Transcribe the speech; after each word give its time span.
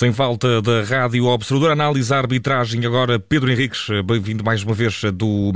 Sem 0.00 0.14
falta 0.14 0.62
da 0.62 0.82
Rádio 0.82 1.26
Observador, 1.26 1.72
análise 1.72 2.10
a 2.14 2.16
arbitragem 2.16 2.86
agora. 2.86 3.20
Pedro 3.20 3.52
Henriques, 3.52 3.86
bem-vindo 4.06 4.42
mais 4.42 4.62
uma 4.62 4.72
vez 4.72 5.02
do 5.12 5.52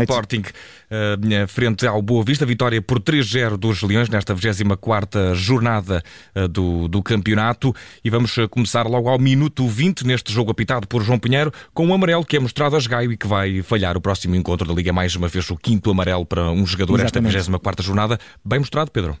Sporting 0.00 0.40
uh, 0.40 1.46
frente 1.46 1.86
ao 1.86 2.02
Boa 2.02 2.24
Vista. 2.24 2.44
Vitória 2.44 2.82
por 2.82 2.98
3-0 2.98 3.56
dos 3.56 3.80
Leões 3.82 4.08
nesta 4.08 4.34
24 4.34 5.36
jornada 5.36 6.02
do, 6.50 6.88
do 6.88 7.00
campeonato. 7.00 7.72
E 8.04 8.10
vamos 8.10 8.34
começar 8.50 8.88
logo 8.88 9.08
ao 9.08 9.20
minuto 9.20 9.68
20 9.68 10.04
neste 10.04 10.32
jogo 10.32 10.50
apitado 10.50 10.88
por 10.88 11.00
João 11.04 11.20
Pinheiro, 11.20 11.52
com 11.72 11.86
o 11.86 11.90
um 11.90 11.94
amarelo 11.94 12.24
que 12.24 12.36
é 12.36 12.40
mostrado 12.40 12.74
a 12.74 12.80
Gaio 12.80 13.12
e 13.12 13.16
que 13.16 13.28
vai 13.28 13.62
falhar 13.62 13.96
o 13.96 14.00
próximo 14.00 14.34
encontro 14.34 14.66
da 14.66 14.74
Liga. 14.74 14.92
Mais 14.92 15.14
uma 15.14 15.28
vez 15.28 15.48
o 15.48 15.56
quinto 15.56 15.92
amarelo 15.92 16.26
para 16.26 16.50
um 16.50 16.66
jogador 16.66 16.98
Exatamente. 16.98 17.36
esta 17.36 17.52
24 17.52 17.86
jornada. 17.86 18.18
Bem 18.44 18.58
mostrado, 18.58 18.90
Pedro? 18.90 19.16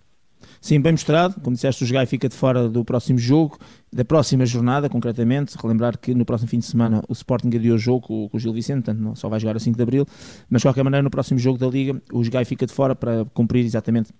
Sim, 0.60 0.80
bem 0.80 0.92
mostrado. 0.92 1.40
Como 1.40 1.54
disseste, 1.54 1.84
o 1.84 1.86
Jogai 1.86 2.06
fica 2.06 2.28
de 2.28 2.34
fora 2.34 2.68
do 2.68 2.84
próximo 2.84 3.18
jogo, 3.18 3.58
da 3.92 4.04
próxima 4.04 4.44
jornada, 4.44 4.88
concretamente. 4.88 5.56
Relembrar 5.60 5.98
que 5.98 6.14
no 6.14 6.24
próximo 6.24 6.48
fim 6.48 6.58
de 6.58 6.66
semana 6.66 7.02
o 7.08 7.12
Sporting 7.12 7.48
adiou 7.54 7.76
o 7.76 7.78
jogo 7.78 8.00
com, 8.00 8.30
o 8.32 8.38
Gil 8.38 8.52
Vicente, 8.52 8.84
portanto 8.84 9.00
não, 9.00 9.14
só 9.14 9.28
vai 9.28 9.38
jogar 9.38 9.56
a 9.56 9.60
5 9.60 9.76
de 9.76 9.82
Abril. 9.82 10.06
Mas 10.50 10.62
de 10.62 10.68
qualquer 10.68 10.82
maneira, 10.82 11.02
no 11.02 11.10
próximo 11.10 11.38
jogo 11.38 11.58
da 11.58 11.66
Liga, 11.66 12.00
o 12.12 12.24
Jogai 12.24 12.44
fica 12.44 12.66
de 12.66 12.72
fora 12.72 12.94
para 12.94 13.24
cumprir 13.26 13.64
exatamente 13.64 14.12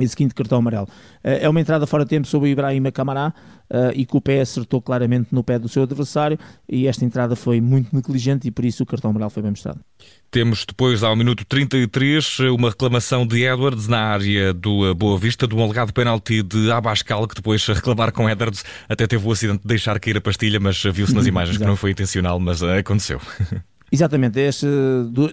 esse 0.00 0.16
quinto 0.16 0.34
cartão 0.34 0.58
amarelo. 0.58 0.88
Eh, 1.22 1.44
é 1.44 1.48
uma 1.48 1.60
entrada 1.60 1.86
fora 1.86 2.04
de 2.04 2.10
tempo 2.10 2.26
sobre 2.26 2.48
o 2.48 2.52
Ibrahim 2.52 2.82
Camará 2.90 3.32
uh, 3.70 3.92
e 3.94 4.04
que 4.04 4.16
o 4.16 4.20
pé 4.20 4.40
acertou 4.40 4.80
claramente 4.82 5.28
no 5.32 5.44
pé 5.44 5.58
do 5.58 5.68
seu 5.68 5.82
adversário 5.82 6.38
e 6.68 6.86
esta 6.86 7.04
entrada 7.04 7.36
foi 7.36 7.60
muito 7.60 7.94
negligente 7.94 8.48
e 8.48 8.50
por 8.50 8.64
isso 8.64 8.82
o 8.82 8.86
cartão 8.86 9.10
amarelo 9.10 9.30
foi 9.30 9.42
bem 9.42 9.50
mostrado. 9.50 9.80
Temos 10.30 10.64
depois, 10.64 11.02
ao 11.02 11.16
minuto 11.16 11.44
33, 11.44 12.40
uma 12.56 12.70
reclamação 12.70 13.26
de 13.26 13.42
Edwards 13.42 13.88
na 13.88 14.00
área 14.00 14.54
do 14.54 14.94
Boa 14.94 15.18
Vista, 15.18 15.46
de 15.46 15.54
um 15.54 15.62
alegado 15.62 15.92
penalti 15.92 16.42
de 16.42 16.70
Abascal, 16.70 17.26
que 17.26 17.34
depois, 17.34 17.68
a 17.68 17.74
reclamar 17.74 18.12
com 18.12 18.30
Edwards, 18.30 18.64
até 18.88 19.06
teve 19.08 19.26
o 19.26 19.32
acidente 19.32 19.62
de 19.62 19.68
deixar 19.68 19.98
cair 19.98 20.16
a 20.16 20.20
pastilha, 20.20 20.60
mas 20.60 20.80
viu-se 20.82 21.14
nas 21.14 21.26
imagens 21.26 21.58
que 21.58 21.64
não 21.64 21.74
foi 21.74 21.90
intencional, 21.90 22.38
mas 22.38 22.62
aconteceu. 22.62 23.20
Exatamente, 23.92 24.38
estes 24.38 24.68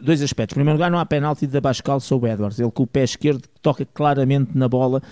dois 0.01 0.21
aspectos. 0.21 0.53
Em 0.53 0.59
primeiro 0.59 0.77
lugar, 0.77 0.89
não 0.89 0.97
há 0.97 1.05
penalti 1.05 1.45
de 1.45 1.57
Abascal 1.57 1.99
sobre 1.99 2.31
Edwards. 2.31 2.59
Ele 2.59 2.71
com 2.71 2.83
o 2.83 2.87
pé 2.87 3.03
esquerdo 3.03 3.43
toca 3.67 3.85
claramente 3.85 4.57
na 4.57 4.69
bola 4.69 5.03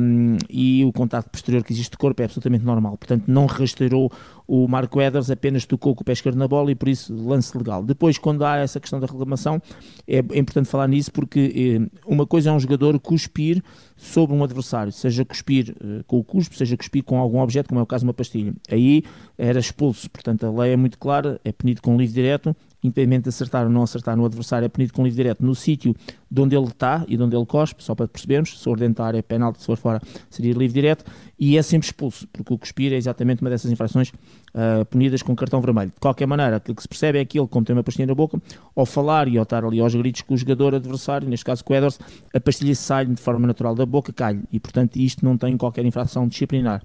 um, 0.00 0.36
e 0.50 0.84
o 0.84 0.92
contato 0.92 1.30
posterior 1.30 1.62
que 1.62 1.72
existe 1.72 1.92
do 1.92 1.98
corpo 1.98 2.20
é 2.20 2.24
absolutamente 2.24 2.64
normal. 2.64 2.96
Portanto, 2.98 3.24
não 3.28 3.46
rastreou 3.46 4.10
o 4.44 4.66
Marco 4.66 5.00
Edwards, 5.00 5.30
apenas 5.30 5.64
tocou 5.64 5.94
com 5.94 6.02
o 6.02 6.04
pé 6.04 6.12
esquerdo 6.12 6.36
na 6.36 6.48
bola 6.48 6.72
e 6.72 6.74
por 6.74 6.88
isso 6.88 7.14
lance 7.14 7.56
legal. 7.56 7.84
Depois, 7.84 8.18
quando 8.18 8.44
há 8.44 8.56
essa 8.56 8.80
questão 8.80 8.98
da 8.98 9.06
reclamação, 9.06 9.62
é, 10.06 10.16
é 10.16 10.38
importante 10.38 10.68
falar 10.68 10.88
nisso 10.88 11.12
porque 11.12 11.80
eh, 11.80 11.98
uma 12.04 12.26
coisa 12.26 12.50
é 12.50 12.52
um 12.52 12.58
jogador 12.58 12.98
cuspir 12.98 13.62
sobre 13.96 14.34
um 14.34 14.42
adversário, 14.42 14.90
seja 14.90 15.24
cuspir 15.24 15.72
eh, 15.80 16.02
com 16.08 16.18
o 16.18 16.24
cuspo, 16.24 16.56
seja 16.56 16.76
cuspir 16.76 17.04
com 17.04 17.20
algum 17.20 17.38
objeto, 17.38 17.68
como 17.68 17.78
é 17.78 17.82
o 17.84 17.86
caso 17.86 18.02
de 18.02 18.08
uma 18.08 18.14
pastilha. 18.14 18.52
Aí 18.68 19.04
era 19.38 19.60
expulso, 19.60 20.10
portanto 20.10 20.44
a 20.44 20.50
lei 20.50 20.72
é 20.72 20.76
muito 20.76 20.98
clara, 20.98 21.40
é 21.44 21.52
punido 21.52 21.80
com 21.82 21.96
livre 21.96 22.14
direto 22.14 22.56
independente 22.82 23.24
de 23.24 23.28
acertar 23.30 23.64
ou 23.64 23.70
não 23.70 23.82
acertar 23.82 24.16
no 24.16 24.24
adversário, 24.24 24.66
é 24.66 24.68
punido 24.68 24.92
com 24.92 25.02
livre 25.02 25.16
direto 25.16 25.44
no 25.44 25.54
sítio 25.54 25.94
de 26.30 26.40
onde 26.40 26.56
ele 26.56 26.66
está 26.66 27.04
e 27.08 27.16
de 27.16 27.22
onde 27.22 27.36
ele 27.36 27.46
cospe, 27.46 27.82
só 27.82 27.94
para 27.94 28.06
percebermos, 28.08 28.58
se 28.58 28.64
for 28.64 28.78
dentro 28.78 28.96
da 28.96 29.06
área 29.06 29.18
é 29.18 29.22
penalti, 29.22 29.60
se 29.60 29.66
for 29.66 29.76
fora 29.76 30.00
seria 30.28 30.52
livre 30.52 30.74
direto, 30.74 31.04
e 31.38 31.56
é 31.56 31.62
sempre 31.62 31.86
expulso, 31.86 32.26
porque 32.32 32.52
o 32.52 32.58
cuspir 32.58 32.92
é 32.92 32.96
exatamente 32.96 33.40
uma 33.42 33.50
dessas 33.50 33.70
infrações 33.70 34.10
uh, 34.10 34.84
punidas 34.90 35.22
com 35.22 35.34
cartão 35.34 35.60
vermelho. 35.60 35.90
De 35.90 36.00
qualquer 36.00 36.26
maneira, 36.26 36.56
aquilo 36.56 36.74
que 36.74 36.82
se 36.82 36.88
percebe 36.88 37.18
é 37.18 37.20
aquilo, 37.20 37.46
como 37.46 37.64
tem 37.64 37.74
uma 37.74 37.82
pastilha 37.82 38.06
na 38.06 38.14
boca, 38.14 38.40
ao 38.74 38.86
falar 38.86 39.28
e 39.28 39.36
ao 39.36 39.42
estar 39.42 39.64
ali 39.64 39.80
aos 39.80 39.94
gritos 39.94 40.22
com 40.22 40.34
o 40.34 40.36
jogador 40.36 40.74
adversário, 40.74 41.28
neste 41.28 41.44
caso 41.44 41.64
com 41.64 41.72
o 41.72 41.76
Edwards, 41.76 41.98
a 42.34 42.40
pastilha 42.40 42.74
sai 42.74 43.06
de 43.06 43.20
forma 43.20 43.46
natural 43.46 43.74
da 43.74 43.86
boca, 43.86 44.12
cai 44.12 44.40
e 44.52 44.58
portanto 44.58 44.96
isto 44.96 45.24
não 45.24 45.36
tem 45.36 45.56
qualquer 45.56 45.84
infração 45.84 46.26
disciplinar. 46.26 46.82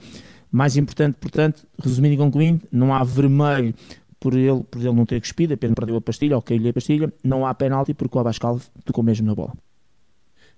Mais 0.52 0.76
importante, 0.76 1.16
portanto, 1.18 1.66
resumindo 1.82 2.16
e 2.16 2.18
concluindo, 2.18 2.68
não 2.70 2.94
há 2.94 3.02
vermelho 3.06 3.74
por 4.22 4.36
ele, 4.36 4.64
por 4.70 4.80
ele 4.80 4.94
não 4.94 5.06
ter 5.06 5.20
cuspido, 5.20 5.56
apenas 5.56 5.74
perdeu 5.74 5.98
a 5.98 6.02
pastilha 6.02 6.36
ou 6.36 6.42
caiu-lhe 6.44 6.70
a 6.70 6.74
pastilha, 6.74 7.12
não 7.24 7.44
há 7.46 7.54
penalti 7.56 7.94
porque 7.96 8.16
o 8.16 8.22
Abascal 8.22 8.62
tocou 8.86 9.04
mesmo 9.04 9.26
na 9.26 9.34
bola. 9.34 9.54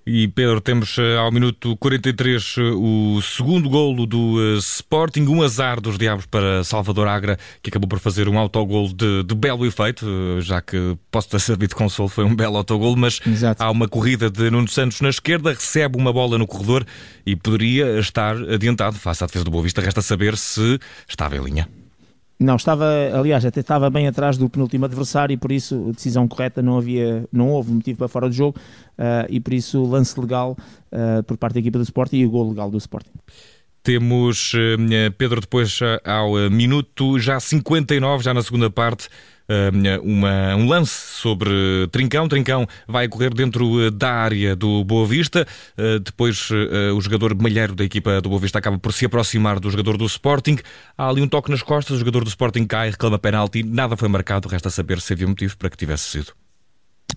E 0.06 0.28
Pedro, 0.28 0.60
temos 0.60 0.98
eh, 0.98 1.16
ao 1.16 1.32
minuto 1.32 1.78
43 1.78 2.56
eh, 2.58 2.62
o 2.76 3.22
segundo 3.22 3.70
golo 3.70 4.06
do 4.06 4.36
uh, 4.36 4.58
Sporting, 4.58 5.26
um 5.28 5.42
azar 5.42 5.80
dos 5.80 5.98
diabos 5.98 6.26
para 6.26 6.62
Salvador 6.66 7.08
Agra, 7.08 7.40
que 7.62 7.70
acabou 7.70 7.88
por 7.88 8.00
fazer 8.00 8.28
um 8.28 8.38
autogol 8.38 8.90
de, 8.90 9.24
de 9.24 9.34
belo 9.34 9.66
efeito, 9.66 10.06
já 10.42 10.62
que 10.62 10.98
posso 11.10 11.30
ter 11.30 11.40
servido 11.40 11.70
de 11.70 11.76
consolo, 11.76 12.10
foi 12.10 12.26
um 12.26 12.36
belo 12.36 12.58
autogol, 12.58 12.98
mas 12.98 13.22
Exato. 13.26 13.64
há 13.64 13.72
uma 13.72 13.88
corrida 13.88 14.30
de 14.30 14.52
Nuno 14.52 14.68
Santos 14.68 15.00
na 15.00 15.08
esquerda, 15.08 15.52
recebe 15.54 15.98
uma 15.98 16.12
bola 16.12 16.38
no 16.38 16.46
corredor 16.46 16.86
e 17.26 17.34
poderia 17.34 17.98
estar 17.98 18.36
adiantado 18.36 18.98
face 18.98 19.24
à 19.24 19.28
defesa 19.28 19.46
do 19.46 19.52
Boa 19.52 19.64
Vista. 19.64 19.80
Resta 19.80 20.02
saber 20.02 20.36
se 20.36 20.78
estava 21.08 21.38
em 21.38 21.42
linha. 21.42 21.83
Não, 22.40 22.56
estava, 22.56 22.86
aliás, 23.14 23.46
até 23.46 23.62
estava 23.62 23.90
bem 23.90 24.08
atrás 24.08 24.38
do 24.38 24.50
penúltimo 24.50 24.86
adversário 24.86 25.34
e 25.34 25.38
por 25.38 25.52
isso 25.52 25.92
decisão 25.94 26.28
correta 26.28 26.62
não 26.62 26.78
havia, 26.78 27.26
não 27.32 27.50
houve 27.50 27.72
motivo 27.72 28.00
para 28.00 28.08
fora 28.08 28.28
do 28.28 28.36
jogo 28.36 28.60
uh, 28.98 29.26
e 29.30 29.40
por 29.40 29.54
isso 29.54 29.84
lance 29.84 30.20
legal 30.20 30.58
uh, 30.92 31.24
por 31.24 31.38
parte 31.38 31.54
da 31.54 31.60
equipa 31.60 31.78
do 31.78 31.84
Sporting 31.84 32.18
e 32.18 32.26
o 32.26 32.30
gol 32.30 32.50
legal 32.50 32.70
do 32.70 32.78
Sporting. 32.78 33.14
Temos 33.82 34.54
uh, 34.54 35.12
Pedro 35.18 35.42
depois 35.42 35.80
ao 36.04 36.50
minuto 36.50 37.20
já 37.20 37.40
59, 37.40 38.24
já 38.24 38.34
na 38.34 38.42
segunda 38.42 38.70
parte, 38.70 39.10
uma, 40.04 40.56
um 40.56 40.68
lance 40.68 40.92
sobre 40.92 41.52
Trincão. 41.92 42.28
Trincão 42.28 42.68
vai 42.88 43.08
correr 43.08 43.34
dentro 43.34 43.82
eh, 43.86 43.92
da 43.92 44.12
área 44.12 44.56
do 44.56 44.84
Boa 44.84 45.06
Vista. 45.06 45.48
Eh, 45.78 46.00
depois 46.00 46.50
eh, 46.52 46.92
o 46.92 47.02
jogador 47.02 47.36
malheiro 47.36 47.76
da 47.76 47.84
equipa 47.84 48.22
do 48.22 48.30
Boa 48.30 48.42
Vista 48.42 48.60
acaba 48.60 48.78
por 48.78 48.94
se 48.94 49.06
aproximar 49.06 49.60
do 49.60 49.70
jogador 49.70 49.98
do 49.98 50.06
Sporting. 50.06 50.58
Há 50.98 51.10
ali 51.10 51.22
um 51.22 51.28
toque 51.28 51.52
nas 51.52 51.62
costas, 51.62 51.96
o 51.96 52.00
jogador 52.00 52.24
do 52.24 52.30
Sporting 52.30 52.66
cai, 52.66 52.90
reclama 52.92 53.20
penalti. 53.20 53.64
Nada 53.64 53.98
foi 53.98 54.10
marcado, 54.10 54.48
resta 54.48 54.70
saber 54.70 55.00
se 55.02 55.14
havia 55.14 55.28
motivo 55.28 55.58
para 55.58 55.70
que 55.70 55.78
tivesse 55.78 56.10
sido. 56.10 56.43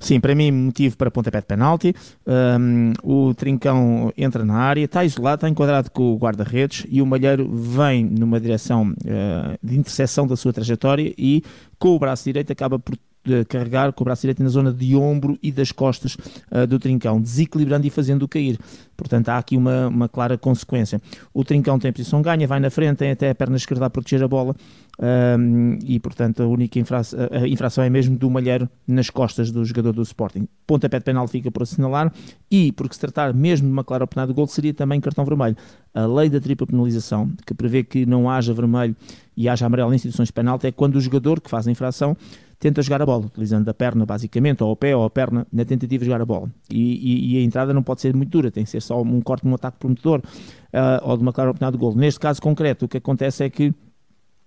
Sim, 0.01 0.21
para 0.21 0.35
mim, 0.35 0.51
motivo 0.51 0.97
para 0.97 1.11
pontapé 1.11 1.41
de 1.41 1.47
penalti. 1.47 1.95
Um, 2.27 2.93
o 3.03 3.35
Trincão 3.35 4.13
entra 4.17 4.45
na 4.45 4.55
área, 4.55 4.85
está 4.85 5.05
isolado, 5.05 5.37
está 5.37 5.49
enquadrado 5.49 5.91
com 5.91 6.13
o 6.13 6.17
guarda-redes 6.17 6.87
e 6.89 7.01
o 7.01 7.07
Malheiro 7.07 7.49
vem 7.51 8.05
numa 8.05 8.41
direção 8.41 8.91
uh, 8.91 9.59
de 9.63 9.79
interseção 9.79 10.27
da 10.27 10.37
sua 10.37 10.53
trajetória 10.53 11.15
e 11.17 11.43
com 11.79 11.95
o 11.95 11.99
braço 11.99 12.25
direito 12.25 12.53
acaba 12.53 12.79
por 12.79 12.97
de 13.27 13.45
carregar 13.45 13.93
com 13.93 14.03
o 14.03 14.05
braço 14.05 14.23
direito 14.23 14.43
na 14.43 14.49
zona 14.49 14.73
de 14.73 14.95
ombro 14.95 15.39
e 15.43 15.51
das 15.51 15.73
costas 15.73 16.17
uh, 16.51 16.67
do 16.67 16.79
trincão, 16.79 17.21
desequilibrando 17.21 17.87
e 17.87 17.91
fazendo-o 17.91 18.29
cair. 18.29 18.59
Portanto, 18.97 19.29
há 19.29 19.39
aqui 19.39 19.57
uma, 19.57 19.89
uma 19.89 20.09
clara 20.09 20.39
consequência. 20.39 21.01
O 21.35 21.45
trincão 21.45 21.79
tem 21.79 21.93
posição 21.93 22.23
ganha, 22.23 22.47
vai 22.47 22.61
na 22.61 22.71
frente, 22.71 22.99
tem 22.99 23.11
até 23.11 23.31
a 23.31 23.35
perna 23.35 23.57
esquerda 23.57 23.87
a 23.87 23.91
proteger 23.91 24.23
a 24.23 24.29
bola 24.29 24.55
um, 24.99 25.79
e, 25.85 26.01
portanto, 26.01 26.43
a 26.43 26.47
única 26.47 26.79
infração, 26.79 27.19
a 27.31 27.47
infração 27.47 27.85
é 27.85 27.91
mesmo 27.91 28.17
do 28.17 28.31
malheiro 28.31 28.69
nas 28.87 29.11
costas 29.11 29.51
do 29.51 29.65
jogador 29.65 29.93
do 29.93 30.03
Sporting. 30.03 30.49
Pontapé 30.67 30.99
de 30.99 31.05
penal 31.05 31.29
fica 31.29 31.51
por 31.51 31.63
assinalar 31.63 32.13
e, 32.51 32.73
porque 32.73 32.95
se 32.95 33.01
tratar 33.01 33.35
mesmo 33.35 33.67
de 33.67 33.73
uma 33.73 33.85
clara 33.85 34.05
oportunidade 34.05 34.33
de 34.33 34.37
gol, 34.37 34.47
seria 34.47 34.73
também 34.73 35.01
cartão 35.01 35.25
vermelho. 35.25 35.57
A 35.93 36.07
lei 36.07 36.31
da 36.31 36.41
tripla 36.41 36.67
penalização, 36.67 37.31
que 37.47 37.53
prevê 37.53 37.85
que 37.85 38.07
não 38.07 38.31
haja 38.31 38.55
vermelho 38.55 38.97
e 39.37 39.49
haja 39.49 39.67
amarelo 39.67 39.93
em 39.93 39.97
instituições 39.97 40.29
de 40.29 40.33
penalti, 40.33 40.67
é 40.67 40.73
quando 40.73 40.97
o 40.97 41.01
jogador 41.01 41.41
que 41.41 41.51
faz 41.51 41.69
a 41.69 41.71
infração 41.71 42.17
tenta 42.59 42.83
jogar 42.83 43.03
a 43.03 43.07
bola, 43.07 43.27
utilizando 43.27 43.69
a 43.69 43.75
perna 43.75 44.07
basicamente, 44.07 44.63
ou 44.63 44.71
o 44.71 44.77
pé 44.77 44.97
ou 44.97 45.05
a 45.05 45.11
perna, 45.11 45.47
na 45.53 45.65
tentativa 45.65 46.01
de 46.01 46.07
jogar 46.07 46.23
a 46.23 46.25
bola. 46.25 46.51
E, 46.71 47.35
e, 47.35 47.35
e 47.35 47.39
a 47.39 47.43
entrada 47.43 47.73
não 47.73 47.83
pode 47.83 48.01
ser 48.01 48.15
muito 48.15 48.31
dura, 48.31 48.51
tem 48.51 48.65
que 48.65 48.71
ser 48.71 48.81
só 48.81 49.01
um 49.01 49.21
corte 49.21 49.47
um 49.47 49.55
ataque 49.55 49.79
prometedor 49.79 50.21
uh, 50.21 51.09
ou 51.09 51.17
de 51.17 51.23
uma 51.23 51.33
clara 51.33 51.51
oportunidade 51.51 51.77
de 51.77 51.81
gol. 51.81 51.95
Neste 51.95 52.21
caso 52.21 52.41
concreto, 52.41 52.87
o 52.87 52.89
que 52.89 52.99
acontece 52.99 53.45
é 53.45 53.51
que 53.51 53.75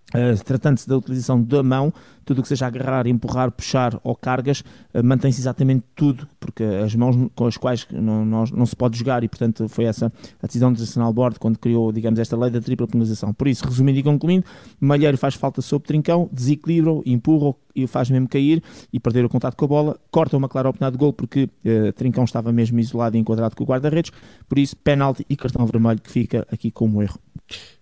Uh, 0.09 0.43
Tratando-se 0.43 0.89
da 0.89 0.97
utilização 0.97 1.41
da 1.41 1.61
mão, 1.61 1.93
tudo 2.25 2.39
o 2.39 2.41
que 2.41 2.49
seja 2.49 2.65
agarrar, 2.65 3.05
empurrar, 3.05 3.51
puxar 3.51 3.99
ou 4.03 4.15
cargas, 4.15 4.61
uh, 4.93 5.03
mantém-se 5.03 5.39
exatamente 5.39 5.83
tudo, 5.95 6.27
porque 6.39 6.63
as 6.63 6.95
mãos 6.95 7.15
com 7.35 7.45
as 7.45 7.57
quais 7.57 7.85
não, 7.91 8.25
não, 8.25 8.43
não, 8.45 8.65
se 8.65 8.75
pode 8.75 8.97
jogar 8.97 9.23
e, 9.23 9.27
portanto, 9.27 9.69
foi 9.69 9.85
essa 9.85 10.11
a 10.41 10.47
decisão 10.47 10.73
do 10.73 10.79
National 10.79 11.13
Board 11.13 11.39
quando 11.39 11.59
criou, 11.59 11.91
digamos, 11.91 12.19
esta 12.19 12.35
lei 12.35 12.49
da 12.49 12.59
tripla 12.59 12.87
penalização. 12.87 13.31
Por 13.33 13.47
isso, 13.47 13.63
resumindo 13.63 13.99
e 13.99 14.03
concluindo, 14.03 14.45
Malheiro 14.79 15.17
faz 15.17 15.35
falta 15.35 15.61
sobre 15.61 15.87
Trincão, 15.87 16.27
desequilibra, 16.31 16.91
empurra 17.05 17.53
e 17.75 17.85
faz 17.85 18.09
mesmo 18.09 18.27
cair 18.27 18.63
e 18.91 18.99
perder 18.99 19.25
o 19.25 19.29
contato 19.29 19.55
com 19.55 19.65
a 19.65 19.67
bola, 19.67 19.99
corta 20.09 20.35
uma 20.35 20.49
clara 20.49 20.69
oportunidade 20.69 20.97
de 20.97 20.99
gol 20.99 21.13
porque 21.13 21.43
uh, 21.43 21.93
Trincão 21.93 22.23
estava 22.23 22.51
mesmo 22.51 22.79
isolado 22.79 23.15
e 23.15 23.19
enquadrado 23.19 23.55
com 23.55 23.63
o 23.63 23.67
guarda-redes, 23.67 24.11
por 24.47 24.57
isso, 24.57 24.75
penalti 24.75 25.23
e 25.29 25.35
cartão 25.35 25.67
vermelho 25.67 26.01
que 26.01 26.09
fica 26.09 26.47
aqui 26.51 26.71
como 26.71 27.03
erro. 27.03 27.19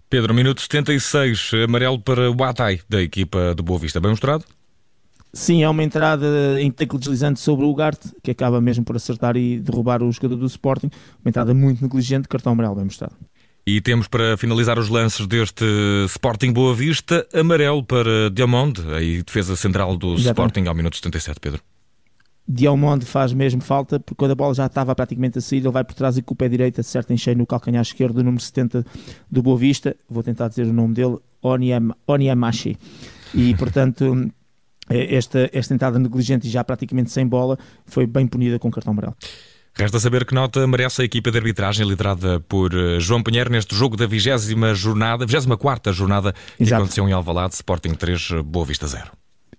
Pedro, 0.09 0.33
minuto 0.33 0.61
76, 0.61 1.51
amarelo 1.65 1.99
para 1.99 2.31
o 2.31 2.43
Atai, 2.43 2.79
da 2.87 3.01
equipa 3.01 3.53
de 3.53 3.61
Boa 3.61 3.77
Vista. 3.77 3.99
Bem 3.99 4.11
mostrado? 4.11 4.45
Sim, 5.33 5.63
é 5.63 5.69
uma 5.69 5.83
entrada 5.83 6.25
em 6.61 6.71
teclo 6.71 6.97
deslizante 6.97 7.41
sobre 7.41 7.65
o 7.65 7.69
Ugarte, 7.69 8.13
que 8.23 8.31
acaba 8.31 8.61
mesmo 8.61 8.85
por 8.85 8.95
acertar 8.95 9.35
e 9.35 9.59
derrubar 9.59 10.01
o 10.01 10.09
jogador 10.09 10.37
do 10.37 10.45
Sporting. 10.45 10.89
Uma 11.23 11.29
entrada 11.29 11.53
muito 11.53 11.81
negligente, 11.81 12.29
cartão 12.29 12.53
amarelo 12.53 12.75
bem 12.75 12.85
mostrado. 12.85 13.15
E 13.65 13.81
temos 13.81 14.07
para 14.07 14.37
finalizar 14.37 14.79
os 14.79 14.87
lances 14.87 15.27
deste 15.27 15.65
Sporting 16.05 16.53
Boa 16.53 16.73
Vista, 16.73 17.27
amarelo 17.33 17.83
para 17.83 18.29
Diamond, 18.31 18.81
aí 18.93 19.21
defesa 19.21 19.57
central 19.57 19.97
do 19.97 20.13
Exatamente. 20.13 20.27
Sporting 20.27 20.69
ao 20.69 20.73
minuto 20.73 20.95
77, 20.95 21.37
Pedro. 21.41 21.61
Dialmonde 22.47 23.05
faz 23.05 23.33
mesmo 23.33 23.61
falta, 23.61 23.99
porque 23.99 24.15
quando 24.17 24.31
a 24.31 24.35
bola 24.35 24.53
já 24.53 24.67
estava 24.67 24.95
praticamente 24.95 25.37
a 25.37 25.41
sair, 25.41 25.59
ele 25.59 25.69
vai 25.69 25.83
por 25.83 25.93
trás 25.93 26.17
e 26.17 26.21
com 26.21 26.33
o 26.33 26.37
pé 26.37 26.47
direito 26.47 26.79
acerta 26.79 27.13
em 27.13 27.17
cheio 27.17 27.37
no 27.37 27.45
calcanhar 27.45 27.81
esquerdo 27.81 28.15
do 28.15 28.23
número 28.23 28.41
70 28.41 28.85
do 29.29 29.43
Boa 29.43 29.57
Vista, 29.57 29.95
vou 30.09 30.23
tentar 30.23 30.47
dizer 30.47 30.65
o 30.65 30.71
nome 30.71 30.93
dele, 30.93 31.17
Onyam, 31.41 31.93
Onyamashi. 32.07 32.77
E, 33.33 33.53
portanto, 33.55 34.31
eh, 34.89 35.15
esta, 35.15 35.49
esta 35.51 35.73
entrada 35.73 35.99
negligente 35.99 36.47
e 36.47 36.49
já 36.49 36.63
praticamente 36.63 37.11
sem 37.11 37.27
bola 37.27 37.57
foi 37.85 38.07
bem 38.07 38.25
punida 38.25 38.57
com 38.57 38.71
cartão 38.71 38.93
amarelo. 38.93 39.15
Resta 39.75 39.99
saber 39.99 40.25
que 40.25 40.33
nota 40.33 40.65
merece 40.65 41.01
a 41.01 41.05
equipa 41.05 41.29
de 41.29 41.37
arbitragem 41.37 41.87
liderada 41.87 42.39
por 42.39 42.73
eh, 42.73 42.99
João 42.99 43.21
Pinheiro 43.21 43.51
neste 43.51 43.75
jogo 43.75 43.97
da 43.97 44.07
20 44.07 44.73
jornada, 44.73 45.25
24 45.25 45.91
jornada 45.91 46.33
que 46.55 46.63
Exato. 46.63 46.81
aconteceu 46.81 47.07
em 47.09 47.11
Alvalade, 47.11 47.55
Sporting 47.55 47.93
3, 47.93 48.41
Boa 48.45 48.65
Vista 48.65 48.87
0. 48.87 49.11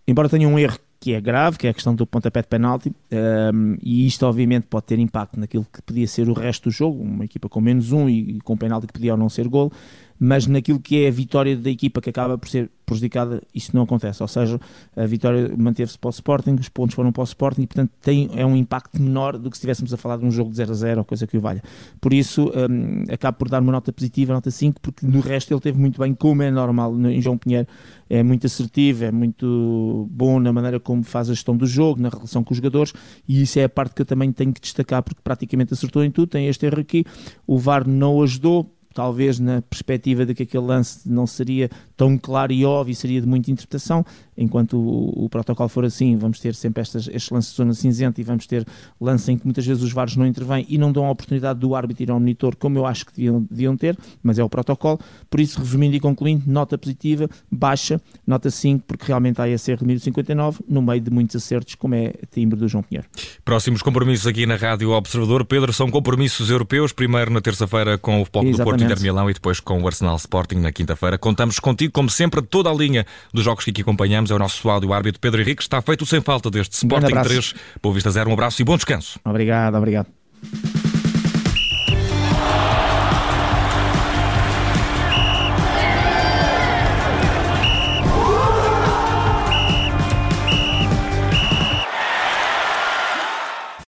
Embora 0.06 0.29
tenha 0.29 0.49
um 0.49 0.58
erro 0.58 0.79
que 1.00 1.14
é 1.14 1.20
grave, 1.20 1.58
que 1.58 1.66
é 1.66 1.70
a 1.70 1.74
questão 1.74 1.94
do 1.94 2.06
pontapé 2.06 2.42
de 2.42 2.48
penalti, 2.48 2.88
um, 2.88 2.94
ehm, 3.10 3.76
e 3.82 4.06
isto 4.06 4.26
obviamente 4.26 4.66
pode 4.66 4.86
ter 4.86 4.98
impacto 4.98 5.38
naquilo 5.38 5.66
que 5.72 5.80
podia 5.80 6.06
ser 6.06 6.28
o 6.28 6.32
resto 6.32 6.68
do 6.68 6.70
jogo, 6.72 7.02
uma 7.02 7.24
equipa 7.24 7.48
com 7.48 7.60
menos 7.60 7.92
um 7.92 8.08
e 8.08 8.40
com 8.40 8.54
um 8.54 8.56
penalti 8.56 8.86
que 8.88 8.92
podia 8.92 9.12
ou 9.12 9.18
não 9.18 9.28
ser 9.28 9.46
gol, 9.48 9.72
mas 10.19 10.47
naquilo 10.47 10.81
que 10.81 11.05
é 11.05 11.09
a 11.09 11.11
vitória 11.11 11.56
da 11.56 11.70
equipa 11.70 12.00
que 12.00 12.11
acaba 12.11 12.37
por 12.37 12.49
ser 12.49 12.70
prejudicada, 12.88 13.43
isso 13.55 13.70
não 13.75 13.82
acontece. 13.82 14.23
Ou 14.23 14.29
seja, 14.29 14.59
a 14.97 15.06
vitória 15.06 15.55
manteve-se 15.56 15.99
para 15.99 16.09
o 16.09 16.11
Sporting, 16.11 16.55
os 16.55 16.69
pontos 16.69 16.94
foram 16.94 17.12
para 17.12 17.20
o 17.20 17.25
Sporting 17.25 17.62
e, 17.62 17.67
portanto, 17.67 17.93
tem, 18.00 18.31
é 18.35 18.44
um 18.44 18.56
impacto 18.56 19.00
menor 19.00 19.37
do 19.37 19.50
que 19.50 19.56
se 19.56 19.61
estivéssemos 19.61 19.93
a 19.93 19.97
falar 19.97 20.17
de 20.17 20.25
um 20.25 20.31
jogo 20.31 20.50
de 20.50 20.56
0 20.56 20.70
a 20.73 20.75
0 20.75 20.99
ou 21.00 21.05
coisa 21.05 21.26
que 21.26 21.37
o 21.37 21.41
valha. 21.41 21.62
Por 22.00 22.12
isso, 22.12 22.50
um, 22.50 23.12
acabo 23.12 23.38
por 23.38 23.49
dar 23.49 23.61
uma 23.61 23.73
nota 23.73 23.93
positiva, 23.93 24.32
nota 24.32 24.50
5, 24.50 24.81
porque 24.81 25.06
no 25.06 25.20
resto 25.20 25.53
ele 25.53 25.61
teve 25.61 25.79
muito 25.79 26.00
bem, 26.00 26.15
como 26.15 26.43
é 26.43 26.50
normal 26.50 26.99
em 27.09 27.20
João 27.20 27.37
Pinheiro. 27.37 27.67
É 28.11 28.23
muito 28.23 28.47
assertivo, 28.47 29.05
é 29.05 29.12
muito 29.12 30.09
bom 30.11 30.41
na 30.41 30.50
maneira 30.50 30.81
como 30.81 31.03
faz 31.05 31.29
a 31.29 31.35
gestão 31.35 31.55
do 31.55 31.67
jogo, 31.67 32.00
na 32.00 32.09
relação 32.09 32.43
com 32.43 32.53
os 32.53 32.56
jogadores, 32.56 32.94
e 33.29 33.43
isso 33.43 33.59
é 33.59 33.65
a 33.65 33.69
parte 33.69 33.94
que 33.94 34.00
eu 34.00 34.06
também 34.06 34.32
tenho 34.32 34.50
que 34.50 34.62
destacar, 34.62 35.03
porque 35.03 35.20
praticamente 35.23 35.75
acertou 35.75 36.03
em 36.03 36.11
tudo. 36.11 36.31
Tem 36.31 36.47
este 36.47 36.65
erro 36.65 36.81
aqui, 36.81 37.05
o 37.47 37.59
VAR 37.59 37.87
não 37.87 38.23
ajudou, 38.23 38.75
talvez 38.94 39.38
na 39.38 39.62
perspectiva 39.62 40.26
de 40.26 40.35
que 40.35 40.43
aquele 40.43 40.64
lance 40.64 41.08
não 41.08 41.26
seria 41.26 41.70
tão 41.96 42.19
claro 42.19 42.52
e 42.52 42.64
óbvio, 42.64 42.94
seria 42.94 43.20
de 43.20 43.26
muita 43.26 43.50
interpretação, 43.50 44.05
enquanto 44.38 44.79
o, 44.79 45.25
o 45.25 45.29
protocolo 45.29 45.69
for 45.69 45.85
assim, 45.85 46.17
vamos 46.17 46.38
ter 46.38 46.55
sempre 46.55 46.81
estas, 46.81 47.08
estes 47.08 47.31
lances 47.31 47.50
de 47.50 47.56
zona 47.56 47.75
cinzenta 47.75 48.20
e 48.20 48.25
vamos 48.25 48.46
ter 48.46 48.64
lances 49.00 49.29
em 49.29 49.37
que 49.37 49.44
muitas 49.44 49.67
vezes 49.67 49.82
os 49.82 49.93
vários 49.93 50.17
não 50.17 50.26
intervêm 50.26 50.64
e 50.69 50.79
não 50.79 50.93
dão 50.93 51.06
a 51.06 51.11
oportunidade 51.11 51.58
do 51.58 51.75
árbitro 51.75 52.05
ir 52.05 52.11
ao 52.11 52.20
monitor, 52.20 52.55
como 52.56 52.79
eu 52.79 52.87
acho 52.87 53.06
que 53.06 53.12
deviam, 53.14 53.46
deviam 53.50 53.76
ter, 53.76 53.99
mas 54.23 54.38
é 54.38 54.44
o 54.44 54.49
protocolo. 54.49 55.00
Por 55.29 55.40
isso, 55.40 55.58
resumindo 55.58 55.96
e 55.96 56.00
concluindo, 56.00 56.44
nota 56.46 56.79
positiva, 56.79 57.29
baixa, 57.50 58.00
nota 58.26 58.50
5, 58.50 58.85
porque 58.87 59.06
realmente 59.06 59.40
há 59.40 59.49
esse 59.49 59.70
erro 59.70 59.81
de 59.81 59.87
1059, 59.87 60.61
no 60.69 60.81
meio 60.81 61.00
de 61.00 61.11
muitos 61.11 61.37
acertos, 61.37 61.75
como 61.75 61.94
é 61.94 62.14
timbre 62.31 62.58
do 62.58 62.69
João 62.69 62.82
Pinheiro. 62.82 63.08
Próximos 63.44 63.82
compromissos 63.82 64.26
aqui 64.26 64.46
na 64.46 64.56
Rádio 64.56 64.91
Observador. 64.91 65.44
Pedro, 65.44 65.73
são 65.73 65.91
compromissos 65.91 66.50
europeus, 66.50 66.93
primeiro 66.93 67.31
na 67.31 67.41
terça-feira 67.41 67.99
com 67.99 68.20
o 68.20 68.25
Futebol 68.25 68.52
do 68.52 68.64
Porto 68.64 68.84
Inter 68.84 69.00
Milão 69.00 69.29
e 69.29 69.34
depois 69.34 69.61
com 69.61 69.82
o 69.82 69.87
Arsenal 69.87 70.17
Sporting 70.17 70.56
na 70.56 70.73
quinta-feira. 70.73 71.19
Contamos 71.19 71.58
contigo, 71.58 71.93
como 71.93 72.08
sempre, 72.08 72.43
toda 72.43 72.70
a 72.70 72.75
linha 72.75 73.06
dos 73.32 73.44
jogos 73.44 73.64
que 73.64 73.70
aqui 73.70 73.82
acompanhamos. 73.82 74.27
É 74.30 74.34
o 74.34 74.38
nosso 74.38 74.69
áudio 74.69 74.92
árbitro 74.92 75.20
Pedro 75.20 75.40
Henrique. 75.40 75.62
Está 75.62 75.80
feito 75.80 76.04
sem 76.06 76.20
falta 76.20 76.50
deste 76.50 76.75
Sporting 76.75 77.14
3, 77.22 77.54
Boa 77.82 77.94
Vista 77.94 78.10
0. 78.10 78.30
Um 78.30 78.32
abraço 78.32 78.60
e 78.62 78.64
bom 78.64 78.76
descanso. 78.76 79.19
Obrigado, 79.25 79.76
obrigado. 79.76 80.06